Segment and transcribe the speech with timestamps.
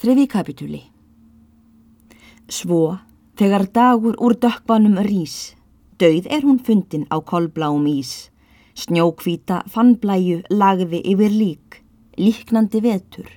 [0.00, 0.82] Þriði kapitúli
[2.52, 2.98] Svo,
[3.38, 5.54] þegar dagur úr dökkvanum rís,
[6.00, 8.28] dauð er hún fundin á kolbláum ís.
[8.76, 11.78] Snjókvíta fannblæju lagði yfir lík,
[12.18, 13.28] líknandi vetur,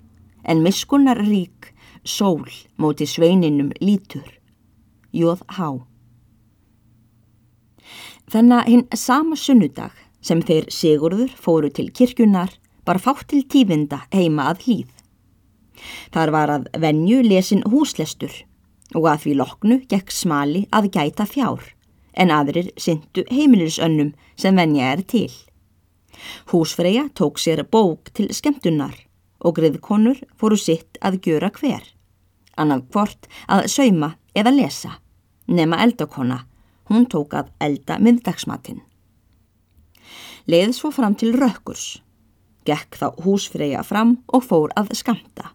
[0.43, 1.71] en miskunnar rík,
[2.03, 2.47] sól
[2.79, 4.27] móti sveininum lítur.
[5.15, 5.69] Jóð há.
[8.31, 9.95] Þannig að hinn sama sunnudag
[10.25, 12.51] sem þeir Sigurður fóru til kirkjunar
[12.85, 14.91] var fátt til tífinda heima að hlýð.
[16.13, 18.33] Þar var að venju lesin húslestur
[18.95, 21.75] og að því loknu gekk smali að gæta fjár
[22.15, 25.31] en aðrir syndu heimilisönnum sem venja er til.
[26.51, 28.95] Húsfreyja tók sér bók til skemmtunar
[29.39, 31.83] og griðkonur fóru sitt að gjöra hver.
[32.55, 34.91] Annað hvort að sauma eða lesa,
[35.47, 36.45] nema eldakona,
[36.87, 38.79] hún tók að elda miðdagsmatinn.
[40.47, 41.99] Leð svo fram til rökkurs,
[42.65, 45.54] gekk þá húsfreyja fram og fór að skamta.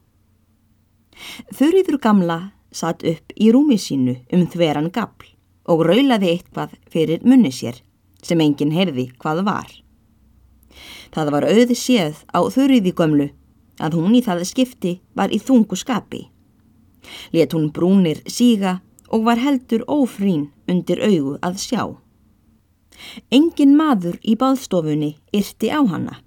[1.54, 2.38] Þurriður gamla
[2.72, 5.28] satt upp í rúmi sínu um þveran gabl
[5.70, 7.80] og raulaði eitthvað fyrir munni sér
[8.22, 9.70] sem enginn heyrði hvað var.
[11.14, 13.30] Það var auði séð á þurriði gömlu
[13.80, 16.26] að hún í það skipti var í þungu skapi.
[17.32, 18.78] Let hún brúnir síga
[19.10, 21.82] og var heldur ófrín undir augu að sjá.
[23.32, 26.20] Engin maður í baðstofunni yrti á hana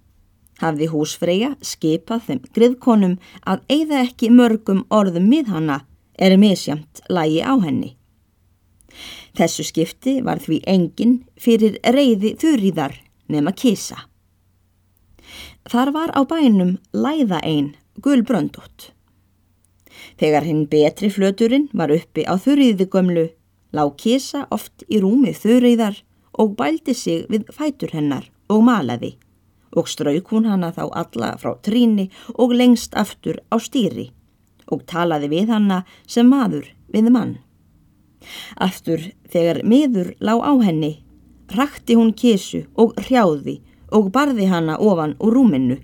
[0.64, 3.18] hafði húsfreyja skipað þeim griðkonum
[3.50, 5.82] að eigða ekki mörgum orðum mið hana
[6.18, 7.94] er misjamt lægi á henni.
[9.34, 13.00] Þessu skipti var því engin fyrir reyði þurriðar
[13.34, 13.98] nema kisa.
[15.70, 18.92] Þar var á bænum læða einn gulbröndótt.
[20.20, 23.28] Þegar hinn betri flöturinn var uppi á þurriði gömlu,
[23.74, 26.04] lág kisa oft í rúmið þurriðar
[26.38, 29.16] og bældi sig við fætur hennar og malaði
[29.76, 34.12] og strauk hún hana þá alla frá tríni og lengst aftur á stýri
[34.72, 37.38] og talaði við hana sem maður við mann.
[38.56, 41.04] Aftur þegar miður lá á henni,
[41.52, 43.60] rakti hún kísu og hrjáði
[43.94, 45.78] og barði hana ofan úr rúminu,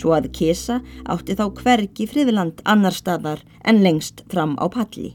[0.00, 5.14] svo að kísa átti þá hvergi friðland annar staðar en lengst fram á palli.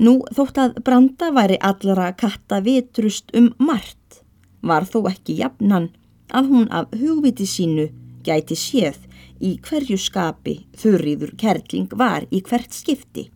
[0.00, 4.22] Nú þótt að branda væri allara katta vitrust um margt,
[4.64, 5.90] var þó ekki jafnan
[6.36, 7.88] að hún af hugviti sínu
[8.26, 8.98] gæti séð
[9.40, 13.28] í hverju skapi þurriður kerling var í hvert skipti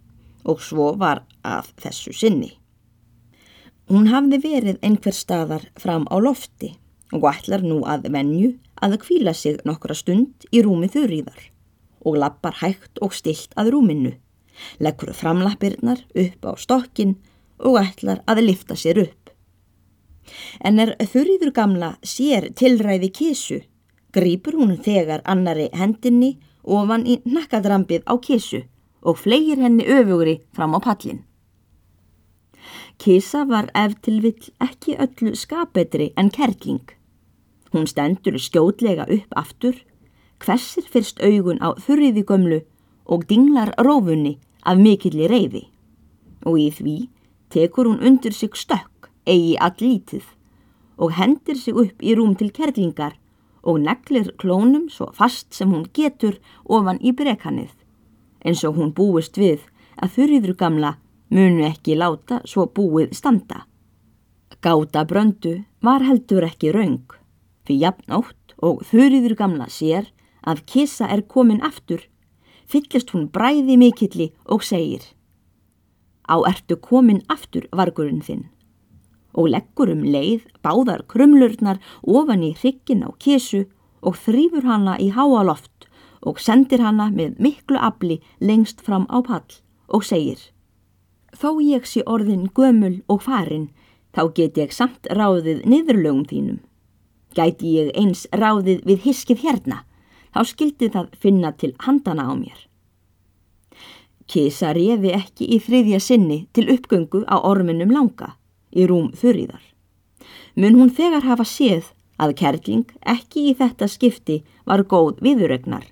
[0.44, 2.53] og svo var að þessu sinni.
[3.88, 6.75] Hún hafði verið einhver staðar fram á lofti
[7.12, 11.50] og ætlar nú að venju að kvíla sig nokkra stund í rúmi þurriðar
[12.05, 14.12] og lappar hægt og stilt að rúminu,
[14.81, 17.16] leggur framlappirnar upp á stokkin
[17.59, 19.24] og ætlar að lifta sér upp.
[20.61, 23.61] En er þurriður gamla sér tilræði kísu,
[24.15, 28.65] grýpur hún þegar annari hendinni ofan í nakkadrampið á kísu
[29.05, 31.25] og flegir henni öfugri fram á pallin.
[32.99, 36.85] Kísa var eftir vill ekki öllu skapetri en kerling.
[37.73, 39.75] Hún stendur skjótlega upp aftur,
[40.39, 42.61] hversir fyrst augun á þurriði gömlu
[43.05, 45.65] og dinglar rófunni af mikilli reyði.
[46.47, 46.97] Og í því
[47.51, 48.94] tekur hún undir sig stökk
[49.27, 50.25] eigi allítið
[50.97, 53.17] og hendir sig upp í rúm til kerlingar
[53.62, 57.73] og neglir klónum svo fast sem hún getur ofan í brekannið
[58.45, 59.65] eins og hún búist við
[59.97, 60.97] að þurriður gamla
[61.35, 63.65] munu ekki láta svo búið standa.
[64.61, 67.17] Gáta bröndu var heldur ekki raung
[67.65, 70.11] fyrir jafnátt og þurriður gamla sér
[70.45, 72.05] að kissa er komin aftur
[72.69, 75.05] fyllist hún bræði mikilli og segir
[76.25, 78.47] Á ertu komin aftur vargurinn þinn
[79.34, 83.65] og leggur um leið báðar krumlurnar ofan í hryggin á kísu
[84.05, 85.89] og þrýfur hana í háaloft
[86.25, 90.50] og sendir hana með miklu afli lengst fram á pall og segir
[91.34, 93.73] Þó ég sé orðin gömul og farin,
[94.15, 96.61] þá get ég samt ráðið niðurlögum þínum.
[97.34, 99.81] Gæti ég eins ráðið við hiskið hérna,
[100.31, 102.61] þá skildi það finna til handana á mér.
[104.31, 108.37] Kisa refi ekki í þriðja sinni til uppgöngu á orminum langa
[108.75, 109.62] í rúm þurriðar.
[110.55, 115.88] Mun hún þegar hafa séð að kerling ekki í þetta skipti var góð viðuregnar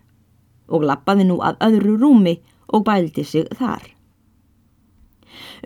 [0.72, 2.36] og lappaði nú að öðru rúmi
[2.72, 3.82] og bældi sig þar.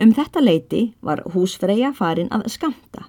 [0.01, 3.07] Um þetta leiti var húsfreyja farin að skamta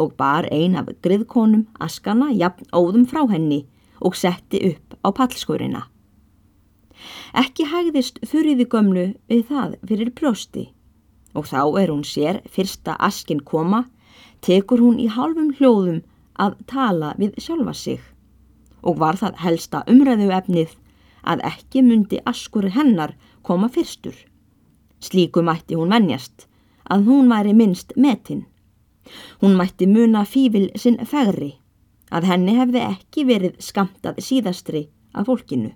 [0.00, 3.64] og bar ein af griðkonum askana jafn óðum frá henni
[4.00, 5.86] og setti upp á pallskórina.
[7.36, 10.68] Ekki hægðist þurriði gömlu við það fyrir brjósti
[11.34, 13.84] og þá er hún sér fyrsta askin koma,
[14.40, 16.02] tekur hún í halvum hljóðum
[16.40, 18.00] að tala við sjálfa sig
[18.82, 20.76] og var það helsta umræðu efnið
[21.22, 23.12] að ekki myndi askur hennar
[23.44, 24.14] koma fyrstur.
[25.00, 26.46] Slíku mætti hún venjast,
[26.88, 28.46] að hún væri minnst metin.
[29.40, 31.54] Hún mætti muna fífil sinn fegri,
[32.10, 35.72] að henni hefði ekki verið skamtað síðastri af fólkinu.